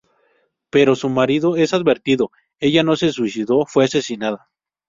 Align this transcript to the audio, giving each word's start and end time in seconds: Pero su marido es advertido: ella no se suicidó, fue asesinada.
Pero 0.71 0.95
su 0.95 1.09
marido 1.09 1.57
es 1.57 1.75
advertido: 1.75 2.31
ella 2.59 2.81
no 2.81 2.95
se 2.95 3.13
suicidó, 3.13 3.67
fue 3.67 3.83
asesinada. 3.85 4.49